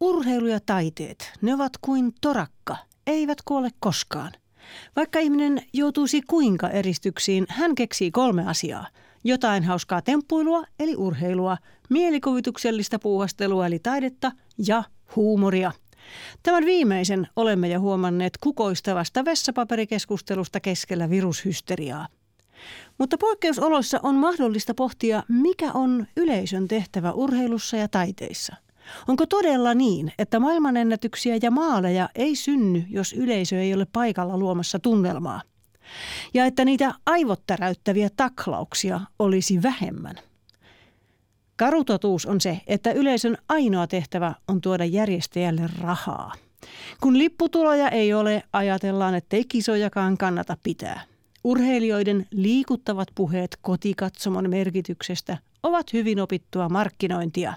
[0.00, 4.32] Urheilu ja taiteet, ne ovat kuin torakka, eivät kuole koskaan.
[4.96, 8.86] Vaikka ihminen joutuisi kuinka eristyksiin, hän keksii kolme asiaa.
[9.24, 11.56] Jotain hauskaa temppuilua, eli urheilua,
[11.90, 14.32] mielikuvituksellista puuhastelua, eli taidetta,
[14.66, 14.84] ja
[15.16, 15.72] huumoria.
[16.42, 22.08] Tämän viimeisen olemme jo huomanneet kukoistavasta vessapaperikeskustelusta keskellä virushysteriaa.
[22.98, 28.56] Mutta poikkeusoloissa on mahdollista pohtia, mikä on yleisön tehtävä urheilussa ja taiteissa.
[29.08, 34.78] Onko todella niin, että maailmanennätyksiä ja maaleja ei synny, jos yleisö ei ole paikalla luomassa
[34.78, 35.42] tunnelmaa?
[36.34, 40.16] Ja että niitä aivottäräyttäviä taklauksia olisi vähemmän?
[41.56, 46.32] Karutotuus on se, että yleisön ainoa tehtävä on tuoda järjestäjälle rahaa.
[47.00, 51.00] Kun lipputuloja ei ole, ajatellaan, ettei kisojakaan kannata pitää.
[51.44, 57.54] Urheilijoiden liikuttavat puheet kotikatsomon merkityksestä ovat hyvin opittua markkinointia.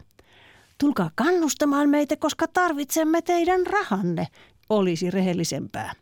[0.77, 4.27] Tulkaa kannustamaan meitä, koska tarvitsemme teidän rahanne,
[4.69, 5.93] olisi rehellisempää.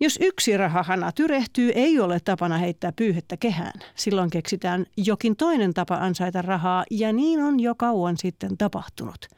[0.00, 3.80] Jos yksi rahahana tyrehtyy, ei ole tapana heittää pyyhettä kehään.
[3.94, 9.28] Silloin keksitään jokin toinen tapa ansaita rahaa ja niin on jo kauan sitten tapahtunut.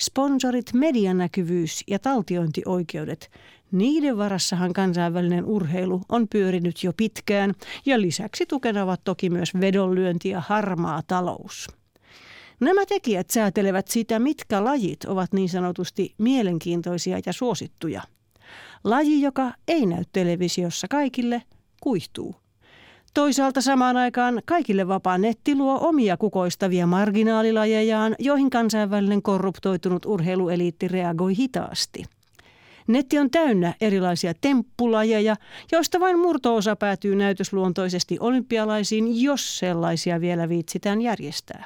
[0.00, 3.30] Sponsorit, medianäkyvyys ja taltiointioikeudet.
[3.72, 7.54] Niiden varassahan kansainvälinen urheilu on pyörinyt jo pitkään
[7.86, 11.81] ja lisäksi tukenavat toki myös vedonlyönti ja harmaa talous.
[12.62, 18.02] Nämä tekijät säätelevät sitä, mitkä lajit ovat niin sanotusti mielenkiintoisia ja suosittuja.
[18.84, 21.42] Laji, joka ei näy televisiossa kaikille,
[21.80, 22.34] kuihtuu.
[23.14, 31.36] Toisaalta samaan aikaan kaikille vapaa netti luo omia kukoistavia marginaalilajejaan, joihin kansainvälinen korruptoitunut urheilueliitti reagoi
[31.36, 32.04] hitaasti.
[32.86, 35.36] Netti on täynnä erilaisia temppulajeja,
[35.72, 41.64] joista vain murtoosa päätyy näytösluontoisesti olympialaisiin, jos sellaisia vielä viitsitään järjestää.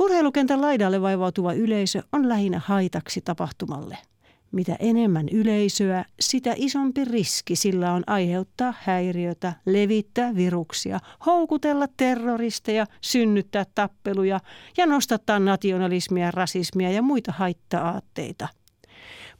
[0.00, 3.98] Urheilukentän laidalle vaivautuva yleisö on lähinnä haitaksi tapahtumalle–
[4.52, 13.64] mitä enemmän yleisöä, sitä isompi riski sillä on aiheuttaa häiriötä, levittää viruksia, houkutella terroristeja, synnyttää
[13.74, 14.40] tappeluja
[14.76, 18.48] ja nostattaa nationalismia, rasismia ja muita haitta-aatteita.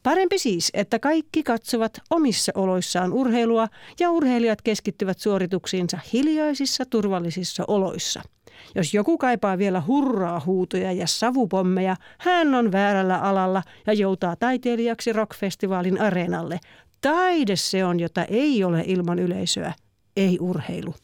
[0.03, 3.69] Parempi siis, että kaikki katsovat omissa oloissaan urheilua
[4.01, 8.23] ja urheilijat keskittyvät suorituksiinsa hiljaisissa turvallisissa oloissa–
[8.75, 15.13] jos joku kaipaa vielä hurraa huutoja ja savupommeja, hän on väärällä alalla ja joutaa taiteilijaksi
[15.13, 16.61] rockfestivaalin areenalle.
[17.01, 19.73] Taide se on, jota ei ole ilman yleisöä,
[20.17, 20.95] ei urheilu.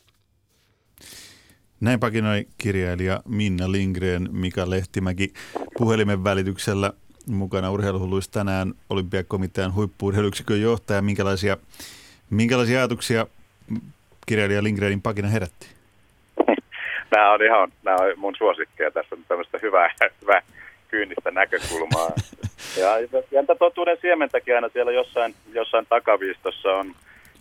[1.81, 5.33] Näin pakinoi kirjailija Minna Lindgren, Mika Lehtimäki
[5.79, 6.93] puhelimen välityksellä
[7.27, 11.03] mukana urheiluhulluissa tänään olympiakomitean huippuurheiluyksikön johtaja.
[11.03, 11.57] Minkälaisia,
[12.31, 13.27] minkälaisia ajatuksia
[14.27, 15.76] kirjailija Lindgrenin pakina herätti?
[17.17, 18.91] Nämä on ihan nämä on mun suosikkeja.
[18.91, 19.91] Tässä on tämmöistä hyvää,
[20.23, 20.43] hyvää
[20.89, 22.11] kyynistä näkökulmaa.
[22.77, 22.91] Ja,
[23.31, 26.93] ja totuuden siementäkin aina siellä jossain, jossain takaviistossa on,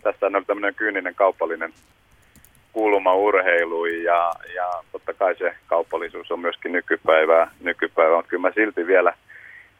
[0.02, 1.72] tässä on tämmöinen kyyninen kaupallinen
[2.72, 8.52] kulma urheiluun ja, ja totta kai se kaupallisuus on myöskin nykypäivää, nykypäivää, mutta kyllä mä
[8.54, 9.14] silti vielä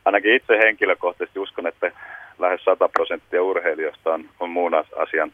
[0.05, 1.93] ainakin itse henkilökohtaisesti uskon, että
[2.39, 5.33] lähes 100 prosenttia urheilijoista on, on muun asian,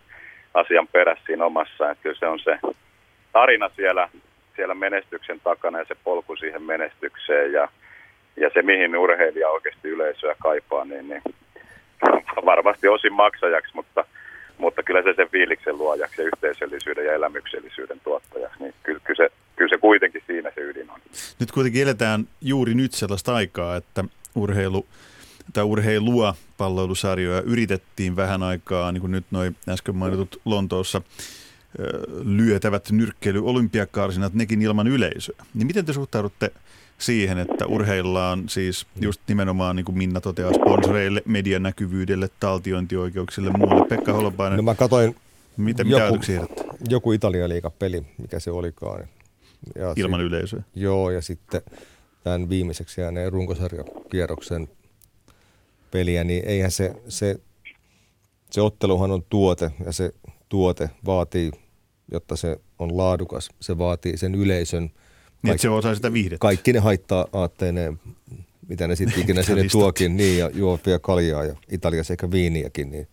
[0.55, 2.59] asian perässä siinä omassa, että kyllä se on se
[3.33, 4.09] tarina siellä
[4.57, 7.69] siellä menestyksen takana ja se polku siihen menestykseen ja,
[8.37, 11.23] ja se, mihin urheilija oikeasti yleisöä kaipaa, niin, niin
[12.53, 14.05] varmasti osin maksajaksi, mutta,
[14.59, 19.35] mutta kyllä se sen fiiliksen luojaksi ja yhteisöllisyyden ja elämyksellisyyden tuottajaksi, niin kyllä, kyllä, se,
[19.57, 21.01] kyllä se kuitenkin siinä se ydin on.
[21.41, 24.87] Nyt kuitenkin eletään juuri nyt sellaista aikaa, että urheilu
[25.53, 31.03] tai urheilua palloilusarjoja yritettiin vähän aikaa, niin kuin nyt noin äsken mainitut Lontoossa
[32.25, 35.45] lyötävät nyrkkeily olympiakarsinat nekin ilman yleisöä.
[35.55, 36.51] Niin miten te suhtaudutte
[36.99, 43.89] siihen, että urheillaan siis just nimenomaan, niin kuin Minna toteaa, sponsoreille, median näkyvyydelle, taltiointioikeuksille, muulle.
[43.89, 45.17] Pekka Holopainen, no mä katoin
[45.57, 46.49] mitä, mitä joku,
[46.89, 47.47] joku Italia
[47.79, 49.05] peli, mikä se olikaan.
[49.75, 50.63] Ja ilman sit, yleisöä?
[50.75, 51.63] Joo, ja sitten
[52.25, 54.69] tämän viimeiseksi jääneen runkosarjakierroksen
[55.91, 57.37] peliä, niin eihän se, se,
[58.51, 60.13] se otteluhan on tuote, ja se
[60.49, 61.51] tuote vaatii
[62.13, 63.51] jotta se on laadukas.
[63.61, 64.91] Se vaatii sen yleisön.
[65.43, 66.43] Niin, se osaa sitä viihdettä.
[66.43, 68.01] Kaikki ne haittaa aatteineen,
[68.69, 73.09] mitä ne sitten ikinä sinne tuokin, niin, ja juopia kaljaa ja Italiassa ehkä viiniäkin, niin,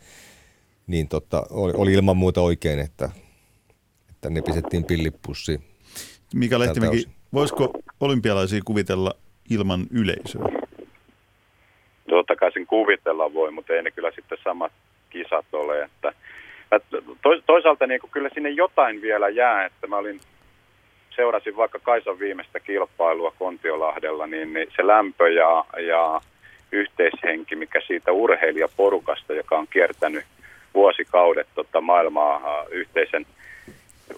[0.87, 3.09] niin tota, oli, oli, ilman muuta oikein, että,
[4.09, 5.63] että ne pistettiin pillipussiin.
[6.35, 9.13] Mika Lehtimäki, voisiko olympialaisia kuvitella
[9.49, 10.41] ilman yleisöä?
[12.09, 14.71] Totta kai sen kuvitella voi, mutta ei ne kyllä sitten samat
[15.09, 16.13] kisat ole, että–
[17.45, 20.19] toisaalta niin kuin kyllä sinne jotain vielä jää, että mä olin,
[21.15, 26.21] seurasin vaikka Kaisan viimeistä kilpailua Kontiolahdella, niin, niin se lämpö ja, ja
[26.71, 30.25] yhteishenki, mikä siitä urheilijaporukasta, joka on kiertänyt
[30.73, 33.25] vuosikaudet tota maailmaa yhteisen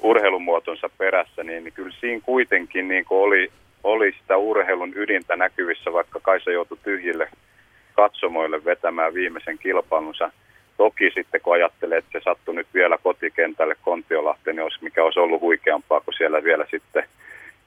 [0.02, 3.52] urheilumuotonsa perässä, niin, niin kyllä siinä kuitenkin niin oli,
[3.84, 7.30] oli sitä urheilun ydintä näkyvissä, vaikka Kaisa joutui tyhjille
[7.94, 10.32] katsomoille vetämään viimeisen kilpailunsa–
[10.82, 15.20] Toki sitten kun ajattelee, että se sattui nyt vielä kotikentälle Kontiolahteen, niin olisi, mikä olisi
[15.20, 17.04] ollut huikeampaa, kun siellä vielä sitten,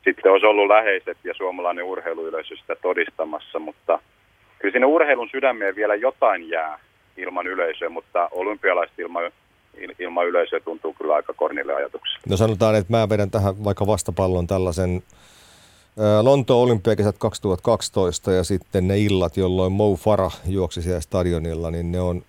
[0.05, 3.98] sitten olisi ollut läheiset ja suomalainen urheiluyleisö sitä todistamassa, mutta
[4.59, 6.79] kyllä sinne urheilun sydämeen vielä jotain jää
[7.16, 9.31] ilman yleisöä, mutta olympialaiset ilman,
[9.98, 12.18] ilman yleisöä tuntuu kyllä aika kornille ajatuksia.
[12.29, 15.03] No sanotaan, että mä vedän tähän vaikka vastapallon tällaisen
[16.22, 22.00] Lontoon olympiakesät 2012 ja sitten ne illat, jolloin Mo Farah juoksi siellä stadionilla, niin ne
[22.00, 22.22] on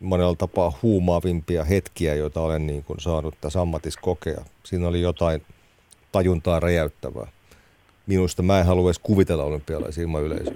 [0.00, 4.44] monella tapaa huumaavimpia hetkiä, joita olen niin kuin saanut tässä ammatissa kokea.
[4.64, 5.42] Siinä oli jotain
[6.12, 7.26] tajuntaa räjäyttävää.
[8.06, 10.54] Minusta mä en halua edes kuvitella olympialaisia ilman yleisöä.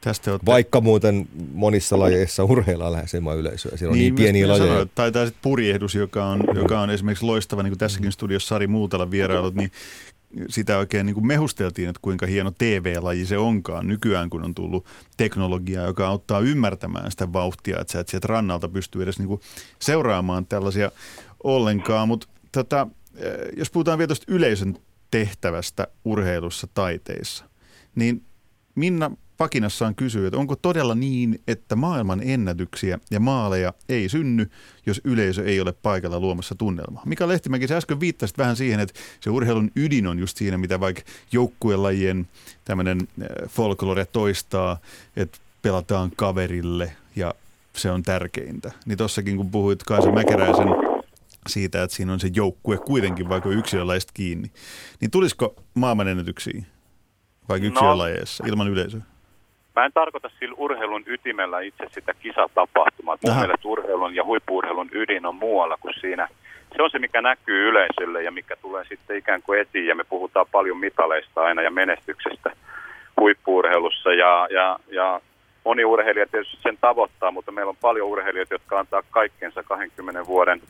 [0.00, 0.46] Tästä olette...
[0.46, 3.76] Vaikka muuten monissa lajeissa urheillaan lähes ilman yleisöä.
[3.76, 4.66] Siellä on niin, niin pieniä lajeja.
[4.66, 8.66] Sanoin, tai tämä purjehdus, joka on, joka on esimerkiksi loistava, niin kuin tässäkin studiossa Sari
[8.66, 9.70] Muutala vierailut, niin
[10.48, 14.86] sitä oikein niin kuin mehusteltiin, että kuinka hieno TV-laji se onkaan nykyään, kun on tullut
[15.16, 19.40] teknologiaa, joka auttaa ymmärtämään sitä vauhtia, että sä et sieltä rannalta pystyy edes niin kuin
[19.78, 20.90] seuraamaan tällaisia
[21.44, 22.08] ollenkaan.
[22.08, 24.78] Mutta tota, eh, jos puhutaan vielä tuosta yleisön
[25.10, 27.44] tehtävästä urheilussa, taiteissa,
[27.94, 28.22] niin
[28.76, 34.50] Minna Pakinassaan kysyy, että onko todella niin, että maailman ennätyksiä ja maaleja ei synny,
[34.86, 37.02] jos yleisö ei ole paikalla luomassa tunnelmaa.
[37.06, 40.80] Mika Lehtimäki, sä äsken viittasit vähän siihen, että se urheilun ydin on just siinä, mitä
[40.80, 42.28] vaikka joukkuelajien
[42.64, 44.78] tämmöinen äh, folklore toistaa,
[45.16, 47.34] että pelataan kaverille ja
[47.76, 48.72] se on tärkeintä.
[48.86, 50.68] Niin tossakin kun puhuit Kaisa Mäkeräisen
[51.46, 54.50] siitä, että siinä on se joukkue kuitenkin vaikka yksilölaista kiinni,
[55.00, 56.62] niin tulisiko maailmanennätyksiä
[57.48, 58.48] vaikka yksilölajeissa no.
[58.48, 59.00] ilman yleisöä?
[59.76, 63.18] Mä en tarkoita sillä urheilun ytimellä itse sitä kisatapahtumaa.
[63.26, 66.28] Mun mielestä urheilun ja huippuurheilun ydin on muualla kuin siinä.
[66.76, 69.86] Se on se, mikä näkyy yleisölle ja mikä tulee sitten ikään kuin etiin.
[69.86, 72.50] Ja me puhutaan paljon mitaleista aina ja menestyksestä
[73.20, 74.12] huippuurheilussa.
[74.12, 75.20] Ja, ja, ja
[75.64, 80.60] moni urheilija tietysti sen tavoittaa, mutta meillä on paljon urheilijoita, jotka antaa kaikkensa 20 vuoden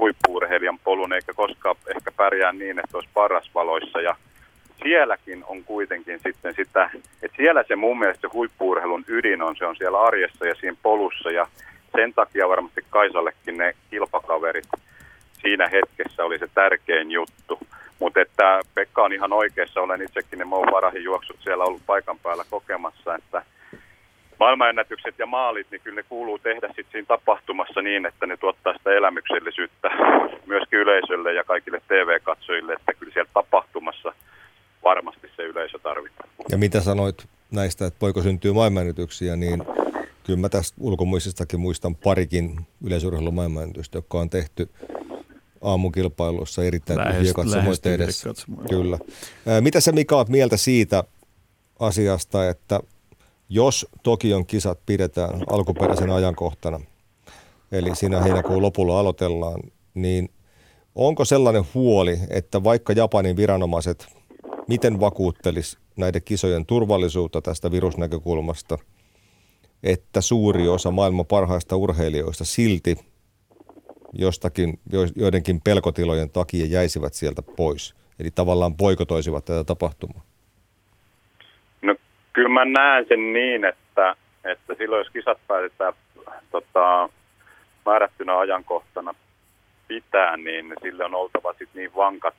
[0.00, 4.00] huippuurheilijan polun, eikä koskaan ehkä pärjää niin, että olisi paras valoissa.
[4.00, 4.16] Ja
[4.82, 6.90] sielläkin on kuitenkin sitten sitä,
[7.22, 10.76] että siellä se mun mielestä se huippuurheilun ydin on, se on siellä arjessa ja siinä
[10.82, 11.46] polussa ja
[11.96, 14.68] sen takia varmasti Kaisallekin ne kilpakaverit
[15.42, 17.58] siinä hetkessä oli se tärkein juttu.
[17.98, 22.18] Mutta että Pekka on ihan oikeassa, olen itsekin ne Mo Farahin juoksut siellä ollut paikan
[22.18, 23.42] päällä kokemassa, että
[24.40, 28.72] maailmanennätykset ja maalit, niin kyllä ne kuuluu tehdä sitten siinä tapahtumassa niin, että ne tuottaa
[28.72, 29.90] sitä elämyksellisyyttä
[30.46, 34.12] myöskin yleisölle ja kaikille TV-katsojille, että kyllä siellä tapahtumassa–
[34.84, 36.28] varmasti se yleisö tarvitaan.
[36.50, 39.62] Ja mitä sanoit näistä, että voiko syntyä maailmanennätyksiä, niin
[40.24, 44.70] kyllä mä tästä ulkomuististakin muistan parikin yleisurheilun maailmanennätystä, jotka on tehty
[45.62, 48.30] aamukilpailussa erittäin tyhjiä katsomoita edessä.
[48.68, 48.98] Kyllä.
[49.60, 51.04] Mitä sä Mika oot mieltä siitä
[51.78, 52.80] asiasta, että
[53.48, 56.80] jos Tokion kisat pidetään alkuperäisen ajankohtana,
[57.72, 59.60] eli siinä heinäkuun lopulla aloitellaan,
[59.94, 60.30] niin
[60.94, 64.06] onko sellainen huoli, että vaikka Japanin viranomaiset
[64.68, 68.78] miten vakuuttelisi näiden kisojen turvallisuutta tästä virusnäkökulmasta,
[69.82, 72.96] että suuri osa maailman parhaista urheilijoista silti
[74.12, 74.78] jostakin,
[75.16, 77.94] joidenkin pelkotilojen takia jäisivät sieltä pois.
[78.20, 80.22] Eli tavallaan poikotoisivat tätä tapahtumaa.
[81.82, 81.94] No
[82.32, 85.92] kyllä mä näen sen niin, että, että silloin jos kisat päätetään
[86.50, 87.08] tota,
[87.86, 89.14] määrättynä ajankohtana
[89.88, 92.34] pitää, niin sille on oltava sit niin vankat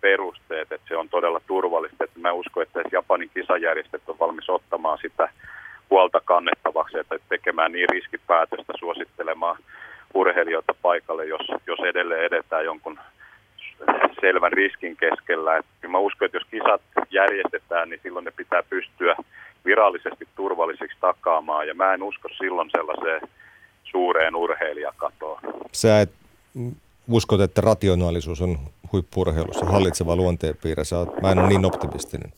[0.00, 2.04] perusteet, että se on todella turvallista.
[2.04, 5.28] Että mä uskon, että Japanin kisajärjestöt on valmis ottamaan sitä
[5.90, 9.56] huolta kannettavaksi, että tekemään niin riskipäätöstä suosittelemaan
[10.14, 12.98] urheilijoita paikalle, jos, jos edelleen edetään jonkun
[14.20, 15.56] selvän riskin keskellä.
[15.56, 19.16] Että mä uskon, että jos kisat järjestetään, niin silloin ne pitää pystyä
[19.64, 21.68] virallisesti turvallisiksi takaamaan.
[21.68, 23.20] Ja mä en usko silloin sellaiseen
[23.84, 25.40] suureen urheilijakatoon.
[25.72, 26.10] Sä et
[27.10, 28.58] uskot, että rationaalisuus on
[28.92, 30.84] huippurheilussa hallitseva luonteenpiirre.
[30.84, 32.32] Sä oot, mä en ole niin optimistinen.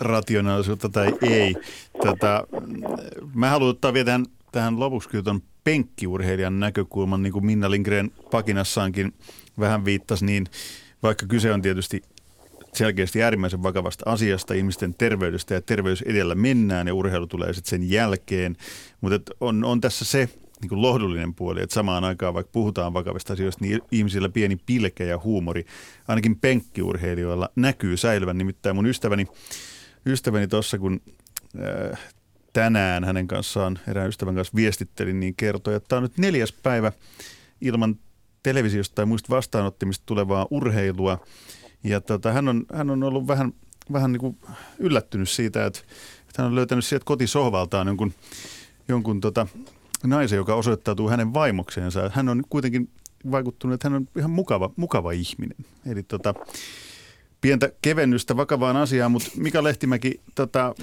[0.00, 1.54] Rationaalisuutta tai ei.
[2.02, 2.46] Tota,
[3.34, 8.10] mä haluan ottaa vielä tähän, tähän lopuksi kyllä ton penkkiurheilijan näkökulman, niin kuin Minna Lindgren
[8.30, 9.14] pakinassaankin
[9.58, 10.46] vähän viittasi, niin
[11.02, 12.02] vaikka kyse on tietysti
[12.74, 17.90] selkeästi äärimmäisen vakavasta asiasta, ihmisten terveydestä ja terveys edellä mennään ja urheilu tulee sitten sen
[17.90, 18.56] jälkeen.
[19.00, 20.28] Mutta on, on tässä se,
[20.60, 25.04] niin kuin lohdullinen puoli, että samaan aikaan vaikka puhutaan vakavista asioista, niin ihmisillä pieni pilke
[25.04, 25.66] ja huumori,
[26.08, 28.38] ainakin penkkiurheilijoilla, näkyy säilyvän.
[28.38, 29.26] Nimittäin mun ystäväni,
[30.06, 30.48] ystäväni
[30.80, 31.00] kun
[31.92, 31.98] äh,
[32.52, 36.92] tänään hänen kanssaan, erään ystävän kanssa viestittelin, niin kertoi, että tämä on nyt neljäs päivä
[37.60, 37.96] ilman
[38.42, 41.18] televisiosta tai muista vastaanottimista tulevaa urheilua.
[41.84, 43.52] Ja tota, hän, on, hän on ollut vähän,
[43.92, 44.38] vähän niin kuin
[44.78, 45.80] yllättynyt siitä, että,
[46.20, 48.12] että hän on löytänyt sieltä kotisohvaltaan jonkun,
[48.88, 49.46] jonkun tota,
[50.06, 52.10] naisen, joka osoittautuu hänen vaimokseensa.
[52.14, 52.90] Hän on kuitenkin
[53.30, 55.56] vaikuttunut, että hän on ihan mukava, mukava ihminen.
[55.86, 56.34] Eli tota,
[57.40, 60.74] pientä kevennystä vakavaan asiaan, mutta Mika Lehtimäki, tota,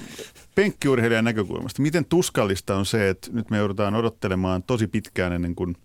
[0.54, 5.76] penkkiurheilijan näkökulmasta, miten tuskallista on se, että nyt me joudutaan odottelemaan tosi pitkään ennen kuin,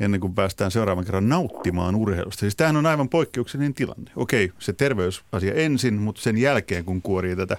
[0.00, 2.40] ennen kuin päästään seuraavan kerran nauttimaan urheilusta.
[2.40, 4.10] Siis tämähän on aivan poikkeuksellinen tilanne.
[4.16, 7.56] Okei, se terveysasia ensin, mutta sen jälkeen kun kuorii tätä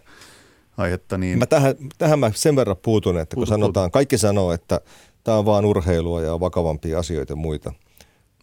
[0.77, 1.17] aihetta.
[1.17, 1.39] Niin...
[1.39, 3.93] Mä tähän, tähän mä sen verran puutun, että kun Puutu, sanotaan, puutu.
[3.93, 4.81] kaikki sanoo, että
[5.23, 7.73] tämä on vaan urheilua ja vakavampia asioita ja muita.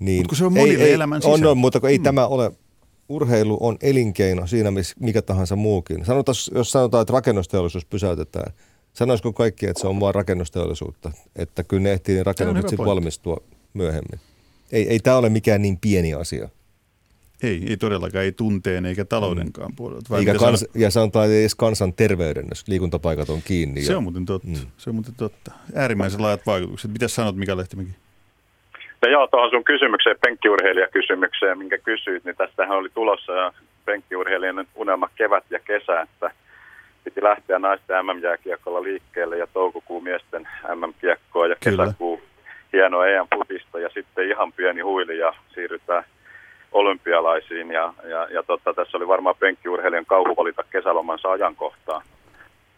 [0.01, 2.05] Niin Mutta kun se on monille ei, elämän On, on, mutta ei mm.
[2.05, 2.53] tämä ole,
[3.09, 6.05] urheilu on elinkeino siinä mikä tahansa muukin.
[6.05, 8.53] Sanotaan, jos sanotaan, että rakennusteollisuus pysäytetään,
[8.93, 13.37] sanoisiko kaikki, että se on vaan rakennusteollisuutta, että kyllä ne ehtii rakennukset sitten valmistua
[13.75, 14.21] myöhemmin.
[14.73, 16.49] Ei, ei tämä ole mikään niin pieni asia.
[17.43, 19.77] Ei, ei todellakaan, ei tunteen eikä taloudenkaan mm.
[19.77, 20.19] puolelta.
[20.19, 20.67] Eikä kans.
[20.75, 23.83] Ja sanotaan että edes kansan terveyden, jos liikuntapaikat on kiinni.
[23.83, 23.97] Se ja...
[23.97, 24.49] on muuten totta.
[24.49, 24.71] Mm.
[24.77, 25.53] Se on muuten totta.
[25.75, 26.91] Äärimmäisen laajat vaikutukset.
[26.91, 27.91] Mitä sanot Mika Lehtimäki?
[29.03, 33.53] No joo, tuohon sun kysymykseen, penkkiurheilijakysymykseen, minkä kysyit, niin tästähän oli tulossa ja
[33.85, 36.31] penkkiurheilijan unelma kevät ja kesä, että
[37.05, 41.85] piti lähteä naisten MM-jääkiekolla liikkeelle ja toukokuu miesten MM-kiekkoa ja Kyllä.
[41.85, 42.23] kesäkuu
[42.73, 46.05] hieno EM-putista ja sitten ihan pieni huili ja siirrytään
[46.81, 52.03] olympialaisiin ja, ja, ja totta, tässä oli varmaan penkkiurheilijan kauhu valita kesälomansa ajankohtaa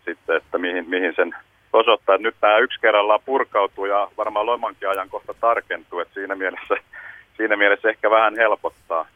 [0.04, 1.34] sitten, että mihin, mihin sen
[1.72, 6.74] osoittaa, nyt tämä yksi kerrallaan purkautuu ja varmaan lomankin ajankohta tarkentuu, että siinä mielessä,
[7.36, 9.06] siinä mielessä ehkä vähän helpottaa.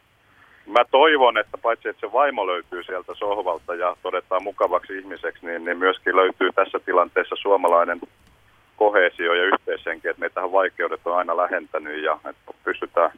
[0.67, 5.65] Mä toivon, että paitsi että se vaimo löytyy sieltä sohvalta ja todetaan mukavaksi ihmiseksi, niin,
[5.65, 8.01] niin myöskin löytyy tässä tilanteessa suomalainen
[8.77, 13.11] kohesio ja yhteishenki, että meitähän vaikeudet on aina lähentänyt ja että pystytään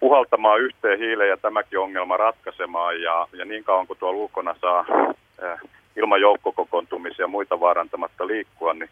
[0.00, 3.02] puhaltamaan yhteen hiileen ja tämäkin ongelma ratkaisemaan.
[3.02, 4.84] Ja, ja niin kauan kuin tuolla ulkona saa
[5.42, 8.90] eh, ilman joukkokokoontumisia ja muita vaarantamatta liikkua, niin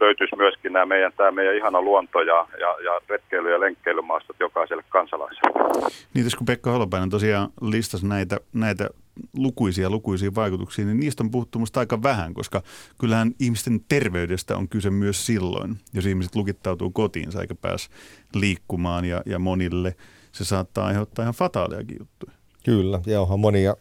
[0.00, 4.84] löytyisi myöskin nämä meidän, tämä meidän ihana luonto ja, ja, ja retkeily- ja lenkkeilymaastot jokaiselle
[4.88, 5.90] kansalaiselle.
[6.14, 8.90] Niin kun Pekka Holopäinen tosiaan listasi näitä, näitä
[9.36, 12.62] lukuisia lukuisia vaikutuksia, niin niistä on puhuttu musta aika vähän, koska
[13.00, 17.90] kyllähän ihmisten terveydestä on kyse myös silloin, jos ihmiset lukittautuu kotiinsa eikä pääs
[18.34, 19.94] liikkumaan ja, ja monille
[20.32, 22.32] se saattaa aiheuttaa ihan fataaliakin juttuja.
[22.64, 23.76] Kyllä, ja onhan monia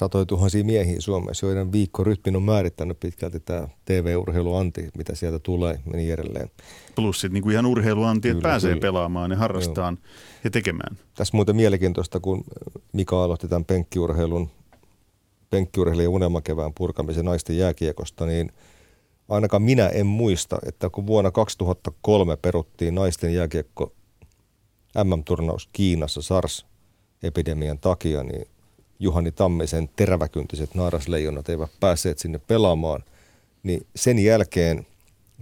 [0.00, 5.96] satoi tuhansia miehiä Suomessa, joiden viikkorytmin on määrittänyt pitkälti tämä TV-urheiluanti, mitä sieltä tulee ja
[5.96, 6.50] niin edelleen.
[6.94, 8.80] Plus sitten niin kuin ihan urheiluanti, että pääsee kyllä.
[8.80, 10.12] pelaamaan ja harrastaan Joo.
[10.44, 10.98] ja tekemään.
[11.14, 12.44] Tässä muuten mielenkiintoista, kun
[12.92, 14.50] Mika aloitti tämän penkkiurheilun,
[15.50, 18.52] penkkiurheilijan unelmakevään purkamisen naisten jääkiekosta, niin
[19.28, 23.92] ainakaan minä en muista, että kun vuonna 2003 peruttiin naisten jääkiekko
[25.04, 28.46] MM-turnaus Kiinassa SARS-epidemian takia, niin
[28.98, 33.04] Juhani Tammisen teräväkyntiset naarasleijonat eivät päässeet sinne pelaamaan,
[33.62, 34.86] niin sen jälkeen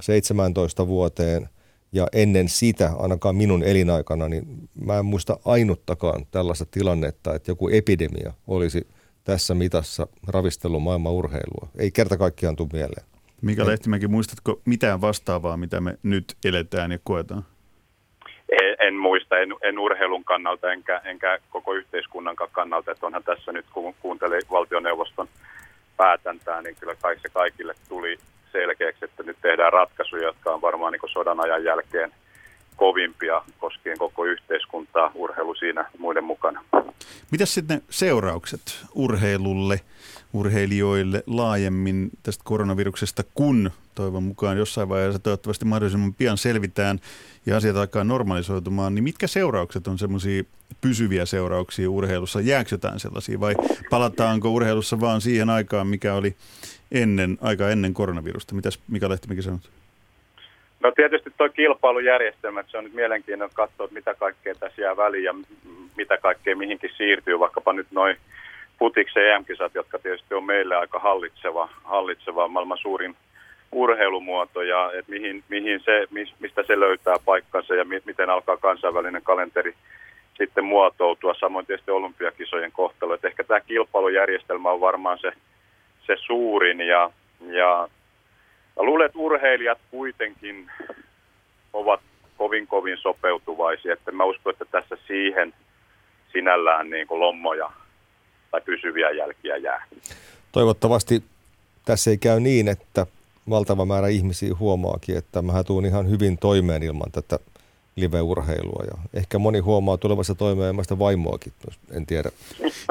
[0.00, 1.48] 17 vuoteen
[1.92, 7.68] ja ennen sitä, ainakaan minun elinaikana, niin mä en muista ainuttakaan tällaista tilannetta, että joku
[7.68, 8.86] epidemia olisi
[9.24, 11.68] tässä mitassa ravistellut maailman urheilua.
[11.78, 13.06] Ei kerta kaikkiaan tule mieleen.
[13.42, 17.44] Mika Lehtimäki, muistatko mitään vastaavaa, mitä me nyt eletään ja koetaan?
[18.50, 23.52] En, en muista, en, en urheilun kannalta enkä, enkä koko yhteiskunnan kannalta, että onhan tässä
[23.52, 25.28] nyt kun kuuntelin valtioneuvoston
[25.96, 28.18] päätäntää, niin kyllä kai se kaikille tuli
[28.52, 32.12] selkeäksi, että nyt tehdään ratkaisuja, jotka on varmaan niin sodan ajan jälkeen
[32.76, 36.64] kovimpia koskien koko yhteiskuntaa, urheilu siinä muiden mukana.
[37.30, 38.60] Mitäs sitten seuraukset
[38.94, 39.80] urheilulle,
[40.32, 47.00] urheilijoille laajemmin tästä koronaviruksesta, kun toivon mukaan jossain vaiheessa toivottavasti mahdollisimman pian selvitään
[47.46, 50.44] ja asiat alkaa normalisoitumaan, niin mitkä seuraukset on semmoisia
[50.80, 52.40] pysyviä seurauksia urheilussa?
[52.40, 53.54] Jääkö jotain sellaisia vai
[53.90, 56.36] palataanko urheilussa vaan siihen aikaan, mikä oli
[56.92, 58.54] ennen, aika ennen koronavirusta?
[58.54, 59.79] Mitäs Mika Lehtimäki sanot?
[60.80, 65.24] No tietysti tuo kilpailujärjestelmä, se on nyt mielenkiintoinen katsoa, että mitä kaikkea tässä jää väliin
[65.24, 65.34] ja
[65.96, 68.16] mitä kaikkea mihinkin siirtyy, vaikkapa nyt noin
[68.78, 73.16] putiksen EM-kisat, jotka tietysti on meille aika hallitseva, hallitseva maailman suurin
[73.72, 76.06] urheilumuoto ja että mihin, mihin se,
[76.40, 79.74] mistä se löytää paikkansa ja miten alkaa kansainvälinen kalenteri
[80.38, 81.34] sitten muotoutua.
[81.34, 83.14] Samoin tietysti olympiakisojen kohtalo.
[83.14, 85.32] Että ehkä tämä kilpailujärjestelmä on varmaan se,
[86.06, 87.88] se suurin ja, ja
[88.76, 90.70] Mä luulen, että urheilijat kuitenkin
[91.72, 92.00] ovat
[92.36, 95.54] kovin kovin sopeutuvaisia, että mä uskon, että tässä siihen
[96.32, 97.70] sinällään niin kuin lommoja
[98.50, 99.86] tai pysyviä jälkiä jää.
[100.52, 101.22] Toivottavasti
[101.84, 103.06] tässä ei käy niin, että
[103.50, 107.38] valtava määrä ihmisiä huomaakin, että mä tuun ihan hyvin toimeen ilman tätä
[107.96, 108.84] live-urheilua.
[108.86, 111.52] Ja ehkä moni huomaa tulevassa toimeenmasta vaimoakin,
[111.90, 112.30] en tiedä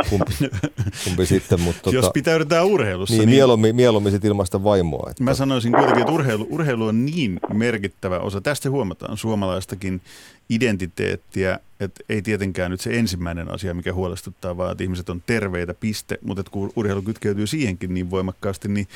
[0.10, 0.34] kumpi,
[1.04, 1.62] kumpi sitten.
[1.62, 3.14] Mutta Jos tota, pitäydytään urheilussa.
[3.14, 5.08] Niin, niin mieluummin, mieluummin sitten ilmaista vaimoa.
[5.12, 5.24] Että.
[5.24, 8.42] Mä sanoisin kuitenkin, että urheilu, urheilu on niin merkittävä osa.
[8.42, 10.02] Tästä huomataan suomalaistakin
[10.50, 15.74] identiteettiä, että ei tietenkään nyt se ensimmäinen asia, mikä huolestuttaa, vaan että ihmiset on terveitä,
[15.74, 16.18] piste.
[16.22, 18.88] Mutta kun urheilu kytkeytyy siihenkin niin voimakkaasti, niin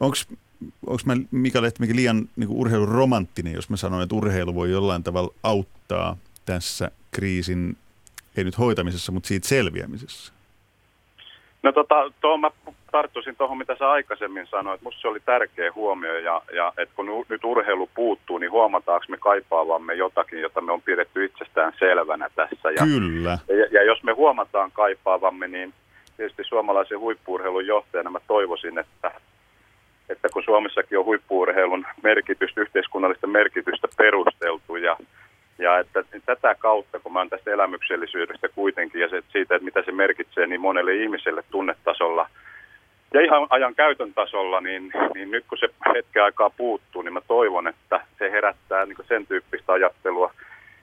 [0.00, 0.16] onko
[0.86, 5.34] onko mä Mika Lehtimäki liian niin urheiluromanttinen, jos mä sanon, että urheilu voi jollain tavalla
[5.42, 7.76] auttaa tässä kriisin,
[8.36, 10.32] ei nyt hoitamisessa, mutta siitä selviämisessä?
[11.62, 12.50] No tota, tuohon mä
[12.92, 14.82] tarttuisin tuohon, mitä sä aikaisemmin sanoit.
[14.82, 19.16] Musta se oli tärkeä huomio ja, ja että kun nyt urheilu puuttuu, niin huomataanko me
[19.16, 22.70] kaipaavamme jotakin, jota me on pidetty itsestään selvänä tässä.
[22.70, 23.38] Ja, Kyllä.
[23.48, 25.74] Ja, ja jos me huomataan kaipaavamme, niin
[26.16, 29.10] tietysti suomalaisen huippuurheilun johtajana mä toivoisin, että,
[30.08, 34.96] että kun Suomessakin on huippuurheilun merkitystä, yhteiskunnallista merkitystä perusteltu ja
[35.58, 39.82] ja että tätä kautta, kun mä oon tästä elämyksellisyydestä kuitenkin ja se, siitä, että mitä
[39.82, 42.28] se merkitsee niin monelle ihmiselle tunnetasolla
[43.14, 47.20] ja ihan ajan käytön tasolla, niin, niin nyt kun se hetken aikaa puuttuu, niin mä
[47.20, 50.34] toivon, että se herättää niin sen tyyppistä ajattelua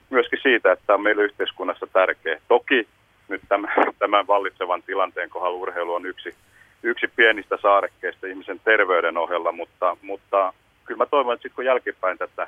[0.09, 2.39] myöskin siitä, että on meille yhteiskunnassa tärkeä.
[2.47, 2.87] Toki
[3.27, 6.35] nyt tämän, tämän vallitsevan tilanteen kohdalla urheilu on yksi,
[6.83, 10.53] yksi pienistä saarekkeista ihmisen terveyden ohella, mutta, mutta
[10.85, 12.47] kyllä mä toivon, että sitten kun jälkipäin tätä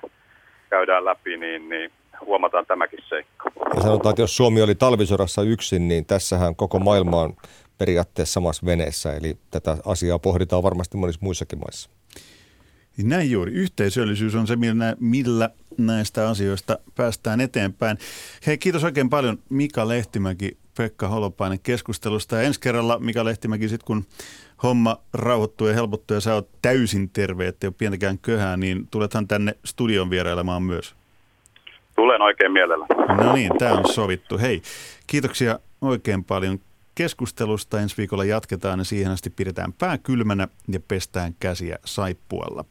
[0.70, 1.92] käydään läpi, niin, niin
[2.26, 3.52] huomataan tämäkin seikka.
[3.76, 7.34] Ja sanotaan, että jos Suomi oli talvisodassa yksin, niin tässähän koko maailma on
[7.78, 11.90] periaatteessa samassa veneessä, eli tätä asiaa pohditaan varmasti monissa muissakin maissa.
[13.04, 13.52] Näin juuri.
[13.52, 17.98] Yhteisöllisyys on se, millä, millä näistä asioista päästään eteenpäin.
[18.48, 22.36] Hei, kiitos oikein paljon Mika Lehtimäki, Pekka Holopainen keskustelusta.
[22.36, 24.06] Ja ensi kerralla Mika Lehtimäki, sit kun
[24.64, 29.28] homma rauhoittuu ja helpottuu ja sä oot täysin terve, ettei ole pientäkään köhää, niin tulethan
[29.28, 30.96] tänne studion vierailemaan myös.
[31.96, 32.86] Tulen oikein mielellä.
[33.24, 34.38] No niin, tämä on sovittu.
[34.38, 34.62] Hei,
[35.08, 36.60] kiitoksia oikein paljon
[36.96, 37.80] keskustelusta.
[37.80, 42.66] Ensi viikolla jatketaan ja siihen asti pidetään pää kylmänä ja pestään käsiä saippualla.